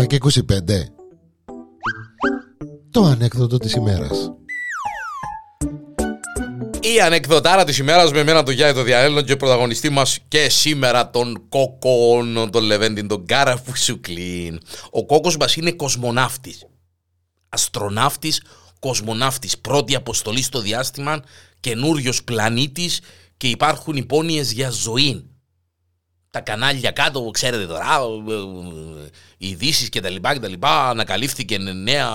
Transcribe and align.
7 0.00 0.06
και 0.06 0.18
25 0.22 0.42
Το 2.90 3.02
ανέκδοτο 3.02 3.58
της 3.58 3.72
ημέρας 3.72 4.32
Η 6.80 7.00
ανεκδοτάρα 7.00 7.64
της 7.64 7.78
ημέρας 7.78 8.12
με 8.12 8.20
εμένα 8.20 8.42
τον 8.42 8.54
Γιάννη 8.54 8.74
το 8.74 8.82
Διαέλλον 8.82 9.24
και 9.24 9.36
πρωταγωνιστή 9.36 9.88
μας 9.88 10.18
και 10.28 10.48
σήμερα 10.48 11.10
τον 11.10 11.48
Κόκον, 11.48 12.50
τον 12.50 12.62
Λεβέντιν, 12.62 13.08
τον 13.08 13.26
Κάρα 13.26 13.56
Φουσουκλίν. 13.56 14.60
Ο 14.90 15.06
Κόκος 15.06 15.36
μας 15.36 15.56
είναι 15.56 15.72
κοσμοναύτης. 15.72 16.66
Αστροναύτης, 17.48 18.42
κοσμοναύτης. 18.78 19.58
Πρώτη 19.58 19.94
αποστολή 19.94 20.42
στο 20.42 20.60
διάστημα, 20.60 21.22
καινούριος 21.60 22.24
πλανήτης 22.24 23.00
και 23.36 23.48
υπάρχουν 23.48 23.96
υπόνοιες 23.96 24.52
για 24.52 24.70
ζωή 24.70 25.29
τα 26.30 26.40
κανάλια 26.40 26.90
κάτω, 26.90 27.30
ξέρετε 27.30 27.66
τώρα, 27.66 28.00
οι 29.38 29.48
ειδήσεις 29.48 29.88
και 29.88 30.00
τα 30.00 30.10
λοιπά 30.10 30.32
και 30.32 30.40
τα 30.40 30.48
λοιπά, 30.48 30.88
ανακαλύφθηκε 30.88 31.58
νέα 31.58 32.08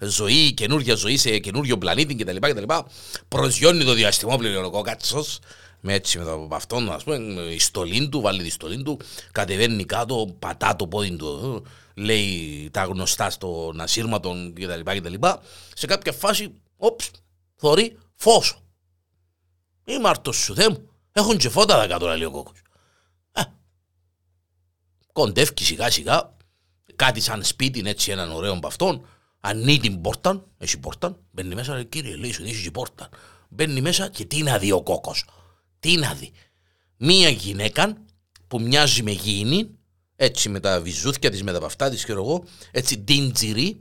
ζωή, 0.00 0.52
καινούργια 0.54 0.94
ζωή 0.94 1.16
σε 1.16 1.38
καινούριο 1.38 1.78
πλανήτη 1.78 2.14
και 2.14 2.24
τα 2.24 2.32
λοιπά 2.32 2.46
και 2.46 2.54
τα 2.54 2.60
λοιπά. 2.60 2.86
Προσγειώνει 3.28 3.84
το 3.84 3.92
διαστημόπλαιο 3.92 4.66
ο 4.66 4.70
κόκατσος, 4.70 5.38
με 5.80 5.92
έτσι 5.92 6.18
με 6.18 6.24
το 6.24 6.48
αυτόν, 6.52 6.92
ας 6.92 7.04
πούμε, 7.04 7.16
η 7.40 7.58
στολή 7.58 8.08
του, 8.08 8.20
βάλει 8.20 8.42
τη 8.42 8.50
στολή 8.50 8.82
του, 8.82 9.00
κατεβαίνει 9.32 9.84
κάτω, 9.84 10.36
πατά 10.38 10.76
το 10.76 10.86
πόδι 10.86 11.16
του, 11.16 11.64
λέει 11.94 12.68
τα 12.72 12.84
γνωστά 12.84 13.30
στον 13.30 13.80
ασύρματο 13.80 14.34
και 14.56 14.66
τα 14.66 14.76
λοιπά 14.76 14.94
και 14.94 15.00
τα 15.00 15.08
λοιπά. 15.08 15.42
Σε 15.74 15.86
κάποια 15.86 16.12
φάση, 16.12 16.52
όψ, 16.76 17.10
θωρεί 17.56 17.96
φως. 18.14 18.62
Είμαι 19.84 20.08
αρτός 20.08 20.36
σου, 20.36 20.54
θέ 20.54 20.68
μου. 20.68 20.88
Έχουν 21.12 21.36
και 21.36 21.48
φώτα 21.48 21.76
τα 21.76 21.86
κάτω, 21.86 22.06
λέει 22.06 22.24
ο 22.24 22.30
κόκκος 22.30 22.58
κοντεύει 25.18 25.52
σιγά 25.64 25.90
σιγά, 25.90 26.36
κάτι 26.96 27.20
σαν 27.20 27.44
σπίτι, 27.44 27.82
έτσι 27.84 28.10
έναν 28.10 28.30
ωραίο 28.30 28.52
από 28.52 28.66
αυτόν, 28.66 29.06
ανοίγει 29.40 29.80
την 29.80 30.00
πόρτα, 30.00 30.44
έχει 30.58 30.78
πόρτα, 30.78 31.18
μπαίνει 31.30 31.54
μέσα, 31.54 31.74
λέει, 31.74 31.84
κύριε, 31.84 32.16
λέει 32.16 32.32
σου, 32.32 32.42
έχει 32.42 32.70
πόρτα. 32.70 33.08
Μπαίνει 33.48 33.80
μέσα 33.80 34.08
και 34.08 34.24
τι 34.24 34.42
να 34.42 34.58
δει 34.58 34.72
ο 34.72 34.82
κόκος. 34.82 35.24
Τι 35.80 35.96
να 35.96 36.14
δει. 36.14 36.32
Μία 36.96 37.28
γυναίκα 37.28 37.96
που 38.48 38.60
μοιάζει 38.60 39.02
με 39.02 39.10
γήινη, 39.10 39.70
έτσι 40.16 40.48
με 40.48 40.60
τα 40.60 40.80
βυζούθια 40.80 41.30
της, 41.30 41.42
με 41.42 41.52
τα 41.52 41.60
παυτά 41.60 41.90
της, 41.90 42.04
ξέρω 42.04 42.24
εγώ, 42.24 42.44
έτσι 42.70 42.98
τίντζιρι, 42.98 43.80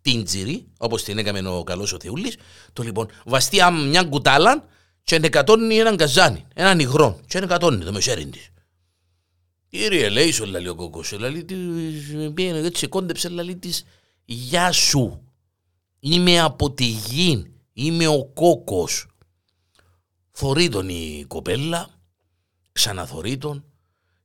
τίντζιρι, 0.00 0.66
όπως 0.78 1.02
την 1.02 1.18
έκαμε 1.18 1.48
ο 1.48 1.62
καλός 1.62 1.92
ο 1.92 1.96
Θεούλης, 2.00 2.36
το 2.72 2.82
λοιπόν, 2.82 3.08
βαστεί 3.24 3.58
μια 3.88 4.02
κουτάλα 4.02 4.64
και 5.04 5.14
ενεκατώνει 5.14 5.76
έναν 5.76 5.96
καζάνι, 5.96 6.46
έναν 6.54 6.78
υγρό, 6.78 7.20
και 7.26 7.38
ενεκατώνει 7.38 7.84
το 7.84 7.92
μεσέρι 7.92 8.26
της. 8.26 8.51
Κύριε, 9.74 10.08
λέει 10.08 10.30
σου, 10.30 10.44
λέει 10.44 10.66
ο 10.66 10.74
κόκκος, 10.74 11.12
λέει 11.12 11.44
πήγαινε 12.34 12.58
έτσι, 12.58 12.86
κόντεψε, 12.86 13.28
λέει 13.28 13.56
της, 13.56 13.84
γεια 14.24 14.72
σου, 14.72 15.22
είμαι 15.98 16.40
από 16.40 16.70
τη 16.70 16.84
γη, 16.84 17.52
είμαι 17.72 18.06
ο 18.06 18.24
κόκκος. 18.24 19.06
Θωρεί 20.30 20.68
τον 20.68 20.88
η 20.88 21.24
κοπέλα, 21.28 21.88
ξαναθωρεί 22.72 23.38
τον, 23.38 23.64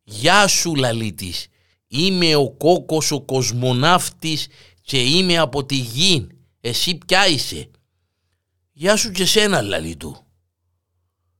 γεια 0.03 0.47
σου, 0.47 0.75
λαλή 0.75 1.13
της, 1.13 1.47
είμαι 1.87 2.35
ο 2.35 2.49
κόκκος 2.49 3.11
ο 3.11 3.21
κοσμοναύτης 3.21 4.47
και 4.81 5.01
είμαι 5.01 5.37
από 5.37 5.65
τη 5.65 5.75
γη, 5.75 6.27
εσύ 6.61 6.95
ποια 6.95 7.27
είσαι. 7.27 7.69
Γεια 8.71 8.95
σου 8.95 9.11
και 9.11 9.25
σένα, 9.25 9.61
λαλή 9.61 9.95
του. 9.95 10.25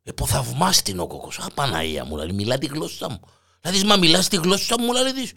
Εποθαυμάστην 0.03 0.99
ο 0.99 1.08
κόκκος, 1.08 1.39
α 1.39 1.49
Παναία 1.53 2.05
μου, 2.05 2.16
λαλή, 2.16 2.33
μιλά 2.33 2.58
τη 2.58 2.66
γλώσσα 2.66 3.09
μου. 3.09 3.19
Δηλαδή, 3.61 3.86
μα 3.86 3.95
μιλάς 3.95 4.27
τη 4.27 4.36
γλώσσα 4.36 4.80
μου, 4.80 4.94
λαλή 4.94 5.13
της. 5.13 5.33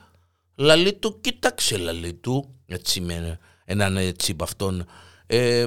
Λαλή 0.54 0.92
του, 0.92 1.20
κοίταξε, 1.20 1.76
λαλή 1.78 2.14
του, 2.14 2.54
έτσι 2.66 3.00
με 3.00 3.38
έναν 3.64 3.96
έτσι 3.96 4.33
από 4.33 4.45
αυτόν. 4.45 4.86
Ε, 5.27 5.67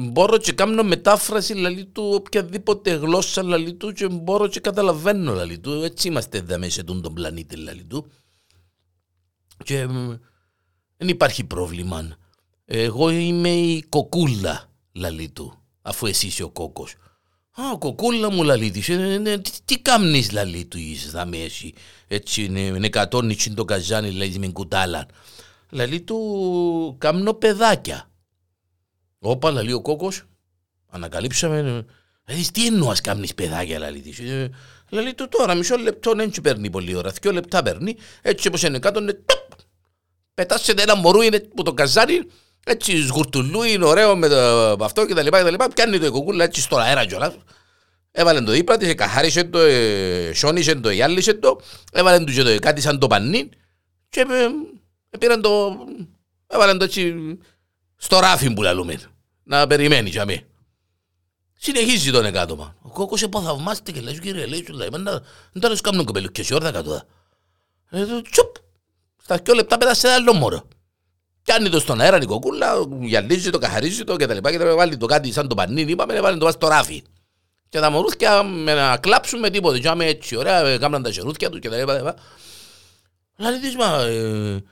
μπορώ 0.00 0.38
και 0.38 0.52
κάνω 0.52 0.82
μετάφραση 0.82 1.54
λαλή 1.54 1.84
του 1.84 2.10
οποιαδήποτε 2.14 2.94
γλώσσα 2.94 3.42
λαλή 3.42 3.74
του 3.74 3.92
και 3.92 4.08
μπορώ 4.08 4.48
και 4.48 4.60
καταλαβαίνω 4.60 5.32
λαλή 5.32 5.58
του. 5.58 5.72
Έτσι 5.72 6.08
είμαστε 6.08 6.38
εδώ 6.38 6.58
μέσα 6.58 6.70
σε 6.70 6.82
τον 6.82 7.14
πλανήτη 7.14 7.56
λαλή 7.56 7.84
του. 7.84 8.10
Και 9.64 9.86
δεν 10.96 11.08
υπάρχει 11.08 11.44
πρόβλημα. 11.44 12.16
Εγώ 12.64 13.10
είμαι 13.10 13.50
η 13.50 13.82
κοκούλα 13.82 14.70
λαλή 14.92 15.28
του, 15.28 15.62
αφού 15.82 16.06
εσύ 16.06 16.26
είσαι 16.26 16.42
ο 16.42 16.50
κόκκος. 16.50 16.94
Α, 17.56 17.78
κοκούλα 17.78 18.30
μου 18.30 18.42
λαλή 18.42 18.70
της, 18.70 18.88
ε, 18.88 19.22
ε, 19.24 19.38
τι, 19.38 19.50
τι 19.64 19.78
κάμνεις 19.78 20.32
λαλή 20.32 20.64
του 20.64 20.78
είσαι 20.78 21.08
θα 21.08 21.26
με 21.26 21.36
έτσι, 21.36 21.72
έτσι 22.08 22.44
είναι 22.44 22.86
εκατόνι 22.86 23.36
το 23.54 23.64
καζάνι 23.64 24.10
λαλή 24.10 24.38
με 24.38 24.48
κουτάλα. 24.48 25.06
Λαλή 25.70 26.00
του 26.00 26.96
κάμνω 26.98 27.34
παιδάκια. 27.34 28.10
Όπα 29.18 29.50
λαλή 29.50 29.72
ο 29.72 29.80
κόκκος, 29.80 30.22
ανακαλύψαμε, 30.88 31.86
δηλαδή 32.24 32.50
τι 32.50 32.66
εννοάς 32.66 33.00
κάμνεις 33.00 33.34
παιδάκια 33.34 33.78
λαλή 33.78 34.00
της. 34.00 34.18
Ε, 34.18 34.50
λαλή 34.88 35.14
του 35.14 35.28
τώρα 35.28 35.54
μισό 35.54 35.76
λεπτό 35.76 36.12
δεν 36.12 36.32
παίρνει 36.42 36.70
πολύ 36.70 36.94
ώρα, 36.94 37.10
δυο 37.10 37.32
λεπτά 37.32 37.62
παίρνει, 37.62 37.96
έτσι 38.22 38.48
όπως 38.48 38.62
είναι 38.62 38.78
κάτω, 38.78 39.00
πετάσσεται 40.34 40.82
ένα 40.82 40.94
μωρού 40.96 41.20
που 41.54 41.62
το 41.62 41.74
καζάνι 41.74 42.26
έτσι 42.64 43.02
σγουρτουλού 43.02 43.62
είναι 43.62 43.84
ωραίο 43.84 44.16
με 44.16 44.28
το, 44.28 44.36
αυτό 44.84 45.06
και 45.06 45.14
τα 45.14 45.22
λοιπά 45.22 45.38
και 45.38 45.44
τα 45.44 45.50
λοιπά. 45.50 45.68
Πιάνει 45.68 45.98
το 45.98 46.10
κοκούλα 46.10 46.44
έτσι 46.44 46.60
στον 46.60 46.80
αέρα 46.80 47.06
κιόλας. 47.06 47.34
Έβαλε 48.10 48.40
το 48.40 48.52
δίπλα 48.52 48.76
της, 48.76 48.94
καθάρισε 48.94 49.44
το, 49.44 49.58
ε, 49.58 50.32
σιώνισε 50.34 50.74
το, 50.74 50.90
γυάλισε 50.90 51.34
το, 51.34 51.60
έβαλε 51.92 52.24
του 52.24 52.34
το, 52.34 52.58
κάτι 52.58 52.80
σαν 52.80 52.98
το 52.98 53.06
πανί 53.06 53.48
και 54.08 54.20
ε, 54.20 54.44
ε, 55.10 55.18
πήραν 55.18 55.42
το, 55.42 55.76
έβαλε 56.46 56.76
το 56.76 56.84
έτσι 56.84 57.14
στο 57.96 58.18
ράφι 58.18 58.52
που 58.52 58.62
λαλούμε, 58.62 59.00
να 59.42 59.66
περιμένει 59.66 60.10
για 60.10 60.24
μέ. 60.24 60.46
Συνεχίζει 61.54 62.10
τον 62.10 62.24
εκάτομα. 62.24 62.76
Ο 62.82 62.88
κόκκος 62.88 63.22
εποθαυμάστε 63.22 63.92
και 63.92 64.00
λέει, 64.00 64.18
κύριε, 64.18 64.46
λέει, 64.46 64.64
σου 64.66 64.72
λέει, 64.72 64.88
δεν 65.52 65.60
τα 65.60 65.68
λες 65.68 65.80
κάμουν 65.80 66.04
κοπέλου 66.04 66.28
και 66.28 66.42
σε 66.42 66.54
όρθα 66.54 66.70
κάτω. 66.70 67.02
Τσουπ, 68.30 68.56
στα 69.22 69.36
δυο 69.36 69.54
λεπτά 69.54 69.78
πέτασε 69.78 70.06
ένα 70.06 70.16
άλλο 70.16 70.32
μόρο. 70.32 70.68
Πιάνει 71.54 71.68
το 71.68 71.80
στον 71.80 72.00
αέρα 72.00 72.18
η 72.22 72.24
κοκούλα, 72.24 72.86
γυαλίζει 73.00 73.50
το, 73.50 73.58
καθαρίζει 73.58 74.04
το 74.04 74.16
και 74.16 74.26
τα 74.26 74.34
λοιπά 74.34 74.50
και 74.50 74.58
τα 74.58 74.74
βάλει 74.74 74.96
το 74.96 75.06
κάτι 75.06 75.32
σαν 75.32 75.48
το 75.48 75.54
πανίνι, 75.54 75.90
είπαμε, 75.90 76.20
βάλει 76.20 76.38
το 76.38 76.50
στο 76.50 76.68
ράφι. 76.68 77.02
Και 77.68 77.78
τα 77.80 77.90
μωρούθια 77.90 78.42
με 78.42 78.74
να 78.74 78.96
κλάψουν 78.96 79.38
με 79.38 79.50
τίποτε, 79.50 79.78
και 79.78 79.88
άμε 79.88 80.06
έτσι 80.06 80.36
ωραία, 80.36 80.78
κάμναν 80.78 81.02
τα 81.02 81.12
σερούθια 81.12 81.50
του 81.50 81.58
και 81.58 81.68
τα 81.68 81.76
λοιπά. 81.76 82.14
Λαλή 83.36 83.58
της, 83.58 83.76
μα, 83.76 84.02
ε, 84.02 84.62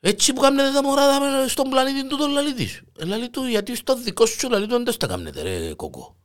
έτσι 0.00 0.32
που 0.32 0.40
κάμνετε 0.40 0.72
τα 0.72 0.82
μωρά 0.82 1.02
στον 1.48 1.70
πλανήτη 1.70 2.06
του 2.06 2.16
τον 2.16 2.30
λαλή 2.30 2.54
της. 2.54 2.82
Ε, 2.98 3.04
λαλή 3.04 3.28
του, 3.28 3.44
γιατί 3.44 3.76
στο 3.76 3.96
δικό 3.96 4.26
σου 4.26 4.50
λαλή 4.50 4.66
του 4.66 4.82
δεν 4.84 4.98
τα 4.98 5.06
κάμνετε 5.06 5.42
ρε 5.42 5.74
κόκο. 5.74 6.16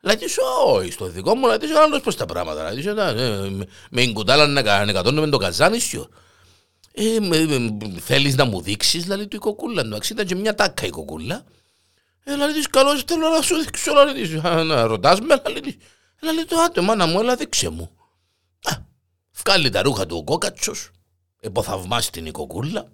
Λαλή 0.00 0.18
της, 0.18 0.36
όχι, 0.66 0.90
στο 0.90 1.06
δικό 1.06 1.34
μου 1.34 1.46
λαλή 1.46 1.58
της, 1.58 1.76
άλλος 1.76 2.00
πως 2.00 2.16
τα 2.16 2.26
πράγματα. 2.26 2.62
Λαλή 2.62 2.82
της, 2.82 2.86
ε, 2.86 3.66
με 3.90 4.06
κουτάλα 4.06 4.46
να 4.46 4.60
εκατώνουμε 4.60 5.28
το 5.28 5.36
καζάνι 5.36 5.78
σου. 5.78 6.08
Ε, 6.98 7.18
θέλεις 8.00 8.36
να 8.36 8.44
μου 8.44 8.60
δείξεις, 8.60 9.06
λέει 9.06 9.26
του 9.26 9.36
η 9.36 9.38
κοκούλα. 9.38 9.80
Εντάξει, 9.80 10.12
ήταν 10.12 10.26
και 10.26 10.34
μια 10.34 10.54
τάκα 10.54 10.86
η 10.86 10.90
κοκούλα. 10.90 11.44
Ε, 12.24 12.36
λέει 12.36 12.52
της, 12.52 12.66
καλώς 12.66 13.02
θέλω 13.06 13.28
να 13.28 13.42
σου 13.42 13.56
δείξω, 13.56 13.92
λέει 13.92 14.14
της. 14.14 14.42
Να 14.42 14.86
ρωτάς 14.86 15.20
με, 15.20 15.42
λέει 15.48 15.60
της. 15.60 15.76
Λέει 16.20 16.44
το 16.48 16.56
άτο, 16.58 16.82
μάνα 16.82 17.06
μου, 17.06 17.20
έλα 17.20 17.36
δείξε 17.36 17.68
μου. 17.68 17.90
Α, 18.62 18.72
βγάλει 19.44 19.70
τα 19.70 19.82
ρούχα 19.82 20.06
του 20.06 20.16
ο 20.16 20.24
κόκατσος, 20.24 20.90
εποθαυμάσει 21.40 22.12
την 22.12 22.26
η 22.26 22.30
κοκούλα. 22.30 22.92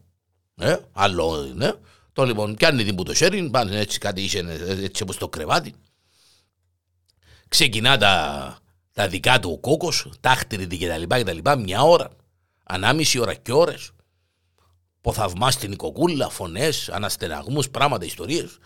Ε, 0.57 0.77
άλλο, 0.93 1.53
ναι. 1.55 1.73
Το 2.13 2.25
λοιπόν, 2.25 2.55
πιάνει 2.55 2.85
την 2.85 2.95
που 2.95 3.03
το 3.03 3.15
χέρι, 3.15 3.51
πάνε 3.51 3.79
έτσι 3.79 3.99
κάτι 3.99 4.23
είσαι 4.23 4.39
έτσι 4.83 5.03
όπως 5.03 5.17
το 5.17 5.29
κρεβάτι. 5.29 5.75
Ξεκινά 7.49 7.99
τα, 7.99 8.59
τα 8.93 9.09
δικά 9.09 9.41
του 9.41 9.51
ο 9.51 9.59
κόκκος, 9.59 10.13
τάχτηρη 10.21 10.67
και 10.67 10.89
τα 10.89 10.97
λοιπά 10.97 11.19
και 11.19 11.25
τα 11.25 11.33
λοιπά, 11.33 11.57
μια 11.57 11.83
ώρα 11.83 12.09
ανάμιση 12.73 13.19
ώρα 13.19 13.35
και 13.35 13.53
ώρες. 13.53 13.91
Ποθαυμά 15.01 15.51
στην 15.51 15.73
οικοκούλα, 15.73 16.29
φωνές, 16.29 16.89
αναστεναγμούς, 16.89 17.71
πράγματα, 17.71 18.05
ιστορίες. 18.05 18.59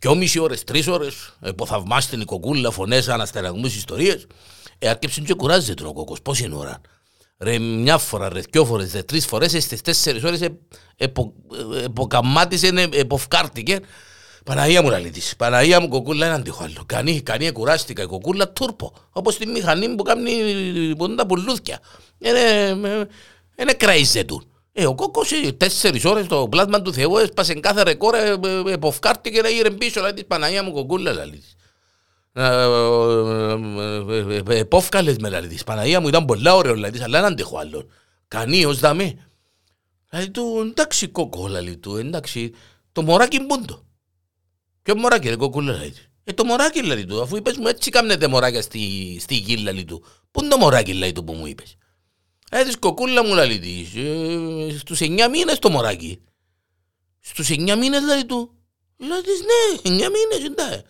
Δυόμιση 0.00 0.38
ώρες, 0.38 0.64
τρεις 0.64 0.86
ώρες. 0.86 1.38
Ποθαυμά 1.56 2.00
στην 2.00 2.20
οικοκούλα, 2.20 2.70
φωνές, 2.70 3.08
αναστεναγμούς, 3.08 3.74
ιστορίες. 3.76 4.26
Ε, 4.78 4.88
αρκέψει 4.88 5.22
και 5.22 5.34
κουράζεται 5.34 5.86
ο 5.86 5.92
κόκος. 5.92 6.22
Πώς 6.22 6.40
είναι 6.40 6.54
ώρα; 6.54 6.80
Ρε, 7.38 7.58
μια 7.58 7.98
φορά, 7.98 8.28
ρε, 8.28 8.40
δυο 8.50 8.64
φορές, 8.64 8.92
ρε, 8.92 9.02
τρεις 9.02 9.26
φορές, 9.26 9.50
στι 9.50 9.80
τέσσερις 9.80 10.24
ώρες 10.24 10.48
εποκαμάτισε, 11.84 12.88
εποφκάρτηκε. 12.92 13.78
Παναγία 14.44 14.82
μου 14.82 14.90
λαλίτης, 14.90 15.36
Παναγία 15.36 15.80
μου 15.80 15.88
κοκούλα 15.88 16.26
έναν 16.26 16.42
τυχό 16.42 16.64
άλλο. 16.64 16.82
Κανεί, 16.86 17.20
κανεί 17.20 17.52
κουράστηκα, 17.52 18.02
η 18.02 18.06
κοκούλα 18.06 18.48
τούρπο. 18.52 18.92
Όπως 19.10 19.36
τη 19.36 19.46
μηχανή 19.46 19.94
που 19.94 20.02
κάνει 20.02 20.30
που 20.96 21.04
είναι 21.04 21.14
τα 21.14 21.26
πουλούθια. 21.26 21.80
Είναι, 22.18 22.76
είναι 23.56 23.72
κραίζε 23.72 24.24
του. 24.24 24.46
Ε, 24.72 24.86
ο 24.86 24.94
κόκκος 24.94 25.30
τέσσερις 25.56 26.04
ώρες 26.04 26.26
το 26.26 26.48
πλάσμα 26.48 26.82
του 26.82 26.92
Θεού 26.92 27.16
έσπασε 27.16 27.54
κάθε 27.54 27.82
ρεκόρ, 27.82 28.14
εποφκάρτηκε 28.66 29.40
να 29.40 29.48
γύρε 29.48 29.70
πίσω, 29.70 30.00
λέει 30.00 30.24
Παναγία 30.26 30.62
μου 30.62 30.72
κοκούλα 30.72 31.12
λαλίτης. 31.12 31.56
Επόφκαλες 34.48 35.16
με 35.16 35.28
λαλίτης. 35.28 35.64
Παναγία 35.64 36.00
μου 36.00 36.08
ήταν 36.08 36.24
πολλά 36.24 36.54
ωραίο 36.54 36.74
λαλίτης, 36.74 37.02
αλλά 37.02 37.18
έναν 37.18 37.34
τυχό 37.34 37.58
άλλο. 37.58 37.86
Κανεί 38.28 38.64
ως 38.64 38.78
δαμέ. 38.78 39.14
Λέει 40.12 40.30
του, 40.30 40.66
εντάξει 40.70 41.08
κόκο, 41.08 41.48
λέει 41.48 41.76
του, 41.76 41.96
εντάξει, 41.96 42.52
το 42.92 43.02
μωράκι 43.02 43.40
μπούντο. 43.40 43.84
Ποιο 44.82 44.96
μωράκι 44.96 45.28
ρε 45.28 45.36
κοκούλα 45.36 45.72
λέει 45.72 45.90
του. 45.90 46.00
Ε, 46.24 46.32
το 46.32 46.44
μωράκι 46.44 46.82
λέει 46.82 47.04
του, 47.04 47.22
αφού 47.22 47.36
είπες 47.36 47.56
μου 47.56 47.66
έτσι 47.66 47.90
κάμνετε 47.90 48.26
μωράκια 48.26 48.62
στη, 48.62 49.16
στη 49.20 49.34
γη 49.34 49.56
λέει 49.56 49.84
του. 49.84 50.04
Πού 50.30 50.40
είναι 50.40 50.48
το 50.48 50.56
μωράκι 50.56 50.92
λέει 50.92 51.12
του 51.12 51.24
που 51.24 51.32
μου 51.32 51.46
είπες. 51.46 51.76
Ε, 52.54 52.64
της 52.64 52.76
κοκούλα 52.78 53.24
μου 53.24 53.34
λέει 53.34 53.58
της, 53.58 53.94
ε, 53.94 54.78
στους 54.78 55.00
εννιά 55.00 55.28
μήνες 55.28 55.58
το 55.58 55.70
μωράκι. 55.70 56.20
Στους 57.20 57.50
εννιά 57.50 57.76
μήνες 57.76 58.02
λέει 58.02 58.24
του. 58.24 58.54
Λέει 58.96 59.20
της 59.20 59.40
ναι, 59.40 59.78
εννιά 59.82 60.10
μήνες 60.10 60.44
εντάξει. 60.44 60.82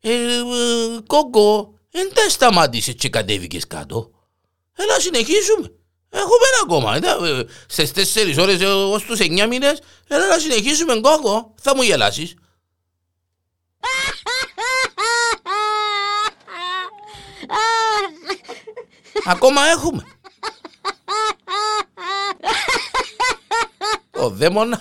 Ε, 0.00 0.12
ε, 0.12 0.42
κόκο, 1.06 1.78
δεν 1.90 2.10
τα 2.14 2.28
σταμάτησες 2.28 2.94
και 2.94 3.08
κατέβηκες 3.08 3.66
κάτω. 3.66 4.10
Έλα 4.76 5.00
συνεχίσουμε. 5.00 5.72
Έχουμε 6.10 6.46
ακόμα. 6.62 6.96
Ε, 6.96 7.00
Στις 7.66 7.92
τέσσερις 7.92 8.38
ώρες 8.38 8.60
ως 8.62 9.04
τους 9.04 9.18
εννιά 9.18 9.46
μήνες, 9.46 9.78
έλα 10.08 10.26
να 10.26 10.38
συνεχίσουμε 10.38 11.00
κόκο. 11.00 11.54
Θα 11.60 11.76
μου 11.76 11.82
γελάσεις. 11.82 12.34
Ακόμα 19.24 19.66
έχουμε. 19.66 20.13
Ο 24.24 24.28
δαίμονα 24.28 24.80